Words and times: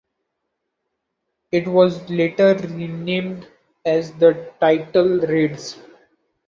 It 1.51 1.67
was 1.67 2.09
later 2.09 2.55
renamed 2.55 3.47
as 3.85 4.11
the 4.13 4.51
title 4.59 5.19
reads. 5.19 5.77